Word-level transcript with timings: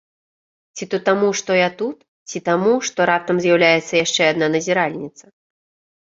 Ці 0.79 0.85
то 0.91 0.97
таму, 1.09 1.27
што 1.41 1.57
я 1.57 1.67
тут, 1.81 1.97
ці 2.31 2.41
таму, 2.49 2.71
што 2.89 2.99
раптам 3.09 3.41
з'яўляецца 3.43 3.93
яшчэ 4.05 4.23
адна 4.31 4.47
назіральніца. 4.55 5.25